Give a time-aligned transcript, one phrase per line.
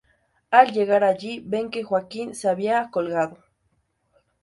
[0.59, 3.37] Al llegar allí ven que Joaquim se había colgado.